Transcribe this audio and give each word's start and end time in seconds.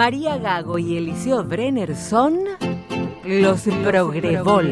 María 0.00 0.38
Gago 0.38 0.78
y 0.78 0.96
Eliseo 0.96 1.44
Brenner 1.44 1.94
son 1.94 2.38
los 3.22 3.64
Progrevol. 3.84 4.70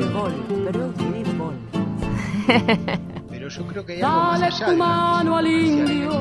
Pero 3.28 3.48
yo 3.50 3.66
creo 3.66 3.84
que 3.84 3.92
hay 3.92 4.00
algo 4.00 4.16
más 4.16 4.42
allá 4.42 4.70
de 4.70 4.76
mano 4.76 5.36
al 5.36 5.46
indio, 5.46 6.12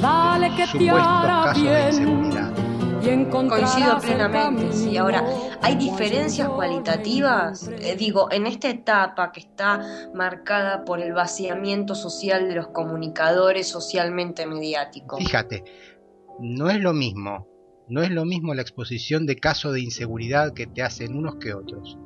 dale 0.00 0.54
que 0.54 0.78
te 0.78 0.88
hará 0.88 1.52
bien. 1.52 3.28
Coincido 3.28 3.98
plenamente, 3.98 4.72
sí. 4.72 4.96
Ahora, 4.96 5.24
¿hay 5.60 5.74
diferencias 5.74 6.48
cualitativas? 6.48 7.66
Eh, 7.80 7.96
digo, 7.98 8.28
en 8.30 8.46
esta 8.46 8.68
etapa 8.68 9.32
que 9.32 9.40
está 9.40 9.80
marcada 10.14 10.84
por 10.84 11.00
el 11.00 11.12
vaciamiento 11.12 11.96
social 11.96 12.48
de 12.48 12.54
los 12.54 12.68
comunicadores 12.68 13.68
socialmente 13.68 14.46
mediáticos. 14.46 15.18
Fíjate, 15.18 15.64
no 16.38 16.70
es 16.70 16.78
lo 16.78 16.92
mismo, 16.92 17.48
no 17.92 18.02
es 18.02 18.10
lo 18.10 18.24
mismo 18.24 18.54
la 18.54 18.62
exposición 18.62 19.26
de 19.26 19.36
casos 19.36 19.74
de 19.74 19.82
inseguridad 19.82 20.54
que 20.54 20.66
te 20.66 20.82
hacen 20.82 21.14
unos 21.14 21.36
que 21.36 21.52
otros. 21.52 21.98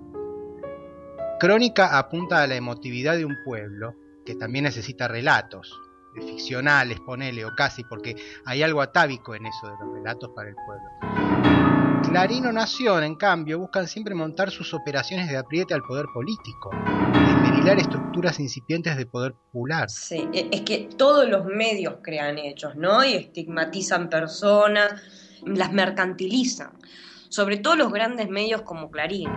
Crónica 1.39 1.97
apunta 1.97 2.43
a 2.43 2.47
la 2.49 2.57
emotividad 2.57 3.17
de 3.17 3.25
un 3.25 3.37
pueblo 3.45 3.95
que 4.25 4.35
también 4.35 4.65
necesita 4.65 5.07
relatos, 5.07 5.73
ficcionales, 6.17 6.99
ponele, 6.99 7.45
o 7.45 7.55
casi, 7.55 7.85
porque 7.85 8.17
hay 8.45 8.65
algo 8.65 8.83
atávico 8.83 9.37
en 9.37 9.47
eso 9.47 9.69
de 9.69 9.75
los 9.81 9.95
relatos 9.95 10.31
para 10.35 10.49
el 10.49 10.57
pueblo. 10.57 12.03
Clarín 12.03 12.47
o 12.47 12.53
Nación, 12.53 13.05
en 13.05 13.15
cambio, 13.15 13.61
buscan 13.61 13.87
siempre 13.87 14.13
montar 14.17 14.51
sus 14.51 14.75
operaciones 14.75 15.29
de 15.29 15.37
apriete 15.37 15.73
al 15.73 15.83
poder 15.83 16.07
político, 16.13 16.71
desmerilar 17.13 17.79
estructuras 17.79 18.41
incipientes 18.41 18.97
de 18.97 19.07
poder 19.07 19.35
popular. 19.35 19.89
Sí, 19.89 20.29
e, 20.33 20.49
es 20.51 20.63
que 20.63 20.89
todos 20.97 21.29
los 21.29 21.45
medios 21.45 21.99
crean 22.03 22.39
hechos, 22.39 22.75
¿no? 22.75 23.05
Y 23.05 23.15
estigmatizan 23.15 24.09
personas, 24.09 25.01
las 25.47 25.73
mercantilizan, 25.73 26.71
sobre 27.29 27.57
todo 27.59 27.77
los 27.77 27.93
grandes 27.93 28.29
medios 28.29 28.63
como 28.63 28.91
Clarín. 28.91 29.31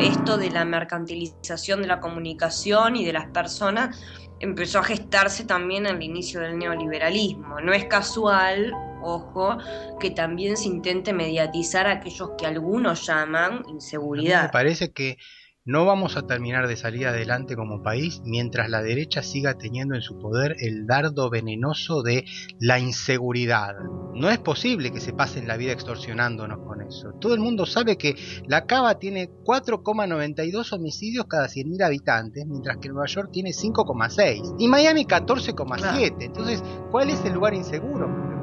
Esto 0.00 0.36
de 0.36 0.50
la 0.50 0.64
mercantilización 0.64 1.82
de 1.82 1.88
la 1.88 2.00
comunicación 2.00 2.96
y 2.96 3.04
de 3.04 3.12
las 3.12 3.26
personas 3.26 4.00
empezó 4.40 4.80
a 4.80 4.82
gestarse 4.82 5.44
también 5.44 5.86
al 5.86 6.02
inicio 6.02 6.40
del 6.40 6.58
neoliberalismo. 6.58 7.60
No 7.60 7.72
es 7.72 7.84
casual, 7.84 8.72
ojo, 9.02 9.56
que 10.00 10.10
también 10.10 10.56
se 10.56 10.68
intente 10.68 11.12
mediatizar 11.12 11.86
a 11.86 11.92
aquellos 11.92 12.30
que 12.36 12.46
algunos 12.46 13.06
llaman 13.06 13.62
inseguridad. 13.68 14.44
Me 14.44 14.48
parece 14.48 14.92
que 14.92 15.18
no 15.66 15.86
vamos 15.86 16.18
a 16.18 16.26
terminar 16.26 16.68
de 16.68 16.76
salir 16.76 17.06
adelante 17.06 17.56
como 17.56 17.82
país 17.82 18.20
mientras 18.24 18.68
la 18.68 18.82
derecha 18.82 19.22
siga 19.22 19.54
teniendo 19.54 19.94
en 19.94 20.02
su 20.02 20.18
poder 20.18 20.56
el 20.60 20.86
dardo 20.86 21.30
venenoso 21.30 22.02
de 22.02 22.26
la 22.60 22.78
inseguridad. 22.78 23.72
No 24.12 24.28
es 24.28 24.38
posible 24.38 24.92
que 24.92 25.00
se 25.00 25.14
pasen 25.14 25.48
la 25.48 25.56
vida 25.56 25.72
extorsionándonos 25.72 26.58
con 26.66 26.82
eso. 26.82 27.12
Todo 27.18 27.32
el 27.32 27.40
mundo 27.40 27.64
sabe 27.64 27.96
que 27.96 28.14
la 28.46 28.66
Cava 28.66 28.98
tiene 28.98 29.30
4,92 29.42 30.72
homicidios 30.74 31.24
cada 31.26 31.46
100.000 31.46 31.82
habitantes, 31.82 32.46
mientras 32.46 32.76
que 32.76 32.90
Nueva 32.90 33.06
York 33.06 33.30
tiene 33.32 33.50
5,6 33.50 34.56
y 34.58 34.68
Miami 34.68 35.06
14,7. 35.06 36.16
Entonces, 36.20 36.62
¿cuál 36.90 37.08
es 37.08 37.24
el 37.24 37.32
lugar 37.32 37.54
inseguro? 37.54 38.33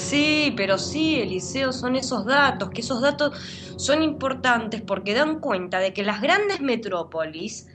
Sí, 0.00 0.52
pero 0.56 0.78
sí, 0.78 1.20
Eliseo, 1.20 1.72
son 1.72 1.94
esos 1.94 2.24
datos, 2.24 2.70
que 2.70 2.80
esos 2.80 3.02
datos 3.02 3.38
son 3.76 4.02
importantes 4.02 4.80
porque 4.80 5.14
dan 5.14 5.40
cuenta 5.40 5.78
de 5.78 5.92
que 5.92 6.02
las 6.02 6.20
grandes 6.20 6.60
metrópolis 6.60 7.68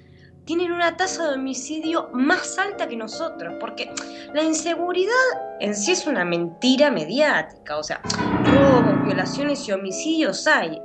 tienen 0.44 0.72
una 0.72 0.98
tasa 0.98 1.30
de 1.30 1.36
homicidio 1.36 2.10
más 2.14 2.58
alta 2.58 2.88
que 2.88 2.98
nosotros, 2.98 3.54
porque 3.60 3.92
la 4.34 4.44
inseguridad 4.44 5.14
en 5.60 5.76
sí 5.76 5.92
es 5.92 6.08
una 6.08 6.26
mentira 6.26 6.92
mediática, 6.92 7.78
o 7.78 7.84
sea, 7.84 8.02
robos, 8.44 9.06
violaciones 9.06 9.68
y 9.68 9.72
homicidios 9.72 10.46
hay, 10.48 10.82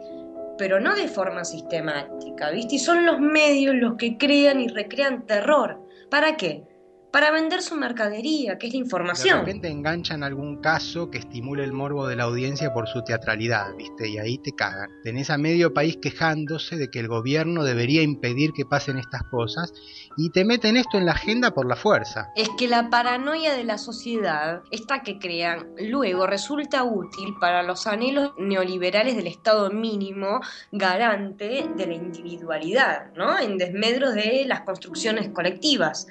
pero 0.56 0.78
no 0.78 0.94
de 0.94 1.08
forma 1.08 1.44
sistemática, 1.44 2.50
¿viste? 2.50 2.76
Y 2.76 2.78
son 2.78 3.06
los 3.06 3.18
medios 3.18 3.74
los 3.74 3.96
que 3.96 4.18
crean 4.18 4.60
y 4.60 4.68
recrean 4.68 5.26
terror. 5.26 5.80
¿Para 6.10 6.36
qué? 6.36 6.69
Para 7.12 7.30
vender 7.30 7.62
su 7.62 7.74
mercadería, 7.76 8.58
que 8.58 8.68
es 8.68 8.72
la 8.72 8.78
información. 8.78 9.40
De 9.40 9.44
repente 9.46 9.68
enganchan 9.68 10.22
algún 10.22 10.60
caso 10.60 11.10
que 11.10 11.18
estimule 11.18 11.64
el 11.64 11.72
morbo 11.72 12.06
de 12.06 12.16
la 12.16 12.24
audiencia 12.24 12.72
por 12.72 12.88
su 12.88 13.02
teatralidad, 13.02 13.74
¿viste? 13.76 14.08
Y 14.08 14.18
ahí 14.18 14.38
te 14.38 14.52
cagan. 14.52 14.90
Tenés 15.02 15.30
a 15.30 15.38
medio 15.38 15.74
país 15.74 15.98
quejándose 16.00 16.76
de 16.76 16.88
que 16.90 17.00
el 17.00 17.08
gobierno 17.08 17.64
debería 17.64 18.02
impedir 18.02 18.52
que 18.52 18.64
pasen 18.64 18.98
estas 18.98 19.22
cosas 19.24 19.72
y 20.16 20.30
te 20.30 20.44
meten 20.44 20.76
esto 20.76 20.98
en 20.98 21.06
la 21.06 21.12
agenda 21.12 21.52
por 21.52 21.66
la 21.66 21.76
fuerza. 21.76 22.28
Es 22.36 22.48
que 22.58 22.68
la 22.68 22.90
paranoia 22.90 23.54
de 23.54 23.64
la 23.64 23.78
sociedad, 23.78 24.62
esta 24.70 25.02
que 25.02 25.18
crean, 25.18 25.68
luego 25.78 26.26
resulta 26.26 26.84
útil 26.84 27.34
para 27.40 27.62
los 27.62 27.86
anhelos 27.86 28.32
neoliberales 28.38 29.16
del 29.16 29.26
Estado 29.26 29.70
mínimo 29.70 30.40
garante 30.72 31.66
de 31.76 31.86
la 31.86 31.94
individualidad, 31.94 33.12
¿no? 33.16 33.38
En 33.38 33.58
desmedro 33.58 34.12
de 34.12 34.44
las 34.46 34.60
construcciones 34.62 35.30
colectivas 35.30 36.06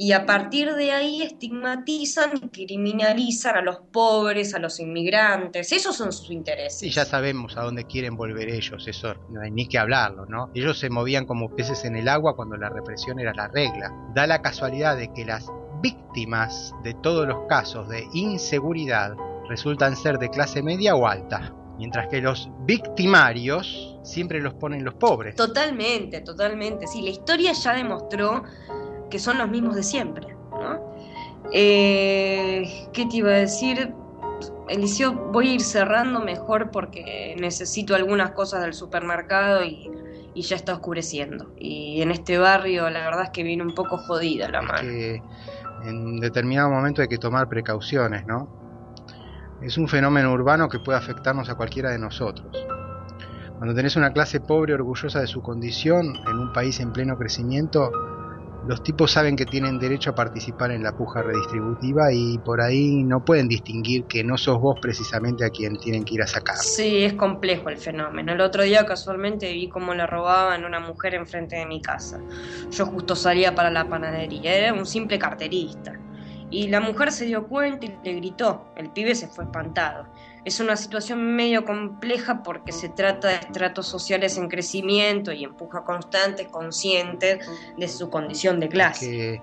y 0.00 0.12
a 0.12 0.24
partir 0.24 0.72
de 0.76 0.92
ahí 0.92 1.20
estigmatizan 1.20 2.30
y 2.42 2.48
criminalizan 2.48 3.56
a 3.56 3.60
los 3.60 3.80
pobres, 3.92 4.54
a 4.54 4.58
los 4.58 4.80
inmigrantes, 4.80 5.72
esos 5.72 5.94
son 5.94 6.10
sus 6.10 6.30
intereses. 6.30 6.84
Y 6.84 6.90
ya 6.90 7.04
sabemos 7.04 7.54
a 7.58 7.64
dónde 7.64 7.84
quieren 7.84 8.16
volver 8.16 8.48
ellos, 8.48 8.88
eso 8.88 9.14
no 9.28 9.42
hay 9.42 9.50
ni 9.50 9.68
que 9.68 9.78
hablarlo, 9.78 10.24
¿no? 10.24 10.50
Ellos 10.54 10.78
se 10.78 10.88
movían 10.88 11.26
como 11.26 11.54
peces 11.54 11.84
en 11.84 11.96
el 11.96 12.08
agua 12.08 12.34
cuando 12.34 12.56
la 12.56 12.70
represión 12.70 13.20
era 13.20 13.34
la 13.34 13.48
regla. 13.48 13.94
Da 14.14 14.26
la 14.26 14.40
casualidad 14.40 14.96
de 14.96 15.12
que 15.12 15.26
las 15.26 15.46
víctimas 15.82 16.74
de 16.82 16.94
todos 17.02 17.28
los 17.28 17.46
casos 17.46 17.86
de 17.90 18.06
inseguridad 18.14 19.14
resultan 19.50 19.96
ser 19.96 20.16
de 20.16 20.30
clase 20.30 20.62
media 20.62 20.94
o 20.94 21.06
alta 21.06 21.54
mientras 21.76 22.08
que 22.08 22.20
los 22.20 22.50
victimarios 22.66 23.98
siempre 24.02 24.38
los 24.40 24.52
ponen 24.52 24.84
los 24.84 24.94
pobres. 24.94 25.34
Totalmente, 25.34 26.20
totalmente. 26.20 26.86
Sí, 26.86 27.00
la 27.00 27.08
historia 27.08 27.52
ya 27.52 27.72
demostró 27.72 28.44
que 29.10 29.18
son 29.18 29.38
los 29.38 29.48
mismos 29.48 29.74
de 29.74 29.82
siempre. 29.82 30.34
¿no? 30.50 30.94
Eh, 31.52 32.88
¿Qué 32.92 33.06
te 33.06 33.16
iba 33.16 33.30
a 33.30 33.34
decir? 33.34 33.92
Eliseo, 34.68 35.12
voy 35.32 35.48
a 35.48 35.54
ir 35.54 35.60
cerrando 35.60 36.20
mejor 36.20 36.70
porque 36.70 37.36
necesito 37.40 37.94
algunas 37.94 38.30
cosas 38.30 38.62
del 38.62 38.72
supermercado 38.72 39.64
y, 39.64 39.90
ya 40.34 40.56
está 40.56 40.72
oscureciendo. 40.72 41.52
Y 41.58 42.00
en 42.00 42.10
este 42.10 42.38
barrio 42.38 42.88
la 42.88 43.00
verdad 43.00 43.24
es 43.24 43.30
que 43.30 43.42
viene 43.42 43.62
un 43.62 43.74
poco 43.74 43.98
jodida 43.98 44.48
la 44.48 44.62
mano. 44.62 44.80
Que 44.80 45.22
en 45.84 46.18
determinado 46.18 46.70
momento 46.70 47.02
hay 47.02 47.08
que 47.08 47.18
tomar 47.18 47.46
precauciones, 47.46 48.24
¿no? 48.26 48.48
Es 49.60 49.76
un 49.76 49.86
fenómeno 49.86 50.32
urbano 50.32 50.70
que 50.70 50.78
puede 50.78 50.96
afectarnos 50.96 51.50
a 51.50 51.56
cualquiera 51.56 51.90
de 51.90 51.98
nosotros. 51.98 52.66
Cuando 53.58 53.74
tenés 53.74 53.96
una 53.96 54.14
clase 54.14 54.40
pobre 54.40 54.72
orgullosa 54.72 55.20
de 55.20 55.26
su 55.26 55.42
condición 55.42 56.16
en 56.26 56.38
un 56.38 56.50
país 56.54 56.80
en 56.80 56.94
pleno 56.94 57.18
crecimiento, 57.18 57.92
los 58.66 58.82
tipos 58.82 59.12
saben 59.12 59.36
que 59.36 59.46
tienen 59.46 59.78
derecho 59.78 60.10
a 60.10 60.14
participar 60.14 60.70
en 60.70 60.82
la 60.82 60.92
puja 60.92 61.22
redistributiva 61.22 62.12
y 62.12 62.38
por 62.38 62.60
ahí 62.60 63.02
no 63.04 63.24
pueden 63.24 63.48
distinguir 63.48 64.04
que 64.04 64.22
no 64.22 64.36
sos 64.36 64.58
vos 64.60 64.78
precisamente 64.80 65.44
a 65.44 65.50
quien 65.50 65.78
tienen 65.78 66.04
que 66.04 66.14
ir 66.14 66.22
a 66.22 66.26
sacar. 66.26 66.56
Sí, 66.56 67.04
es 67.04 67.14
complejo 67.14 67.68
el 67.70 67.78
fenómeno. 67.78 68.32
El 68.32 68.40
otro 68.40 68.62
día 68.62 68.84
casualmente 68.84 69.52
vi 69.52 69.68
cómo 69.68 69.94
le 69.94 70.06
robaban 70.06 70.64
a 70.64 70.66
una 70.66 70.80
mujer 70.80 71.14
enfrente 71.14 71.56
de 71.56 71.66
mi 71.66 71.80
casa. 71.80 72.20
Yo 72.70 72.86
justo 72.86 73.16
salía 73.16 73.54
para 73.54 73.70
la 73.70 73.88
panadería, 73.88 74.72
un 74.74 74.86
simple 74.86 75.18
carterista. 75.18 75.98
Y 76.50 76.68
la 76.68 76.80
mujer 76.80 77.12
se 77.12 77.26
dio 77.26 77.46
cuenta 77.46 77.86
y 77.86 77.96
le 78.02 78.14
gritó. 78.14 78.64
El 78.76 78.90
pibe 78.90 79.14
se 79.14 79.28
fue 79.28 79.44
espantado. 79.44 80.06
Es 80.44 80.58
una 80.58 80.76
situación 80.76 81.36
medio 81.36 81.64
compleja 81.64 82.42
porque 82.42 82.72
se 82.72 82.88
trata 82.88 83.28
de 83.28 83.34
estratos 83.34 83.86
sociales 83.86 84.36
en 84.38 84.48
crecimiento 84.48 85.32
y 85.32 85.44
empuja 85.44 85.84
constantes, 85.84 86.48
conscientes 86.48 87.46
de 87.76 87.88
su 87.88 88.10
condición 88.10 88.58
de 88.58 88.68
clase. 88.68 89.42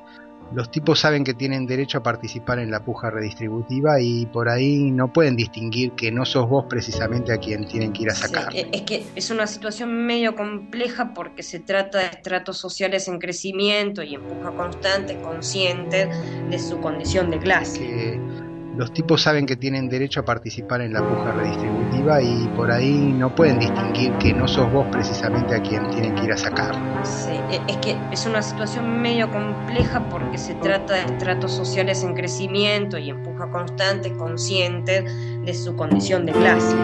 Los 0.54 0.72
tipos 0.72 1.00
saben 1.00 1.24
que 1.24 1.34
tienen 1.34 1.66
derecho 1.66 1.98
a 1.98 2.04
participar 2.04 2.60
en 2.60 2.72
la 2.72 2.84
puja 2.84 3.10
redistributiva 3.10 4.00
y 4.00 4.26
por 4.28 4.50
ahí 4.50 4.92
no 4.92 5.12
pueden 5.12 5.36
distinguir 5.36 5.92
que 5.94 6.12
no 6.12 6.26
sos 6.26 6.48
vos 6.48 6.66
precisamente 6.70 7.34
a 7.34 7.38
quien 7.38 7.68
tienen 7.68 7.94
que 7.94 8.04
ir 8.04 8.10
a 8.10 8.16
sacar. 8.16 8.56
E-, 8.56 8.70
es 8.72 8.82
que 8.84 9.06
es 9.16 9.30
una 9.30 9.48
situación 9.48 10.06
medio 10.06 10.36
compleja 10.36 11.14
porque 11.14 11.44
se 11.44 11.60
trata 11.60 12.00
de 12.00 12.06
estratos 12.06 12.58
sociales 12.58 13.08
en 13.08 13.20
crecimiento 13.20 14.04
y 14.04 14.16
empuja 14.16 14.52
constantes, 14.52 15.18
conscientes 15.18 16.08
de 16.50 16.60
su 16.60 16.80
condición 16.80 17.30
de 17.30 17.40
clase. 17.40 17.80
Que 17.80 18.47
los 18.78 18.94
tipos 18.94 19.24
saben 19.24 19.46
que 19.46 19.56
tienen 19.56 19.90
derecho 19.90 20.20
a 20.20 20.26
participar 20.26 20.82
en 20.82 20.94
la 20.94 21.02
puja 21.02 21.32
redistributiva 21.32 22.22
y 22.22 22.48
por 22.56 22.72
ahí 22.72 23.12
no 23.18 23.34
pueden 23.34 23.58
distinguir 23.58 24.14
que 24.20 24.34
no 24.34 24.48
sos 24.48 24.72
vos 24.72 24.86
precisamente 24.92 25.56
a 25.56 25.62
quien 25.62 25.90
tienen 25.90 26.14
que 26.14 26.26
ir 26.26 26.32
a 26.32 26.38
sacar. 26.38 26.76
Sí, 27.04 27.32
e, 27.50 27.60
es 27.68 27.78
que 27.78 27.98
es 28.12 28.26
una 28.28 28.42
situación 28.42 29.02
medio 29.02 29.32
compleja 29.32 30.08
porque 30.10 30.38
se 30.38 30.54
trata 30.56 30.94
de 30.94 31.14
estratos 31.14 31.52
sociales 31.54 32.04
en 32.04 32.14
crecimiento 32.14 33.00
y 33.00 33.10
empuja 33.10 33.50
constantes, 33.50 34.14
conscientes 34.14 35.06
de 35.44 35.54
su 35.56 35.76
condición 35.76 36.28
de 36.28 36.34
clase. 36.34 36.76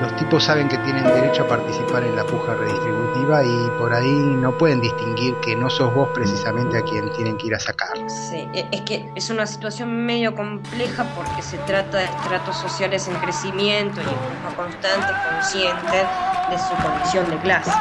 Los 0.00 0.16
tipos 0.16 0.44
saben 0.44 0.68
que 0.68 0.78
tienen 0.78 1.04
derecho 1.04 1.44
a 1.44 1.48
participar 1.48 2.04
en 2.04 2.16
la 2.16 2.24
puja 2.24 2.54
redistributiva 2.54 3.44
y 3.44 3.70
por 3.78 3.92
ahí 3.92 4.12
no 4.12 4.56
pueden 4.56 4.80
distinguir 4.80 5.34
que 5.36 5.56
no 5.56 5.70
sos 5.70 5.94
vos 5.94 6.08
precisamente 6.14 6.78
a 6.78 6.82
quien 6.82 7.10
tienen 7.12 7.36
que 7.36 7.48
ir 7.48 7.54
a 7.54 7.60
sacar. 7.60 7.96
Sí, 8.08 8.48
e, 8.52 8.66
es 8.72 8.80
que 8.82 9.10
es 9.14 9.30
una 9.30 9.46
situación 9.46 10.04
medio 10.04 10.34
compleja 10.34 11.04
porque 11.14 11.42
se 11.42 11.58
trata 11.58 11.98
de 11.98 12.04
estratos 12.04 12.56
sociales 12.56 13.08
en 13.08 13.14
crecimiento 13.16 14.00
y 14.00 14.04
en 14.04 14.54
constante, 14.54 15.12
consciente 15.30 16.06
de 16.50 16.58
su 16.58 16.74
condición 16.82 17.30
de 17.30 17.38
clase. 17.38 17.72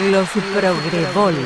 Los 0.00 0.28
Progrebol. 0.30 1.36